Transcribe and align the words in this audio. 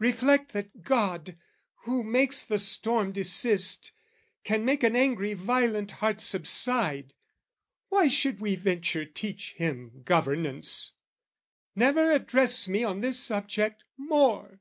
"Reflect 0.00 0.52
that 0.52 0.82
God, 0.82 1.38
who 1.84 2.02
makes 2.02 2.42
the 2.42 2.58
storm 2.58 3.12
desist, 3.12 3.92
"Can 4.42 4.64
make 4.64 4.82
an 4.82 4.96
angry 4.96 5.32
violent 5.32 5.92
heart 6.02 6.20
subside. 6.20 7.14
"Why 7.88 8.08
should 8.08 8.40
we 8.40 8.56
venture 8.56 9.04
teach 9.04 9.52
Him 9.52 10.02
governance? 10.04 10.94
"Never 11.76 12.10
address 12.10 12.66
me 12.66 12.82
on 12.82 12.98
this 13.00 13.20
subject 13.20 13.84
more!" 13.96 14.58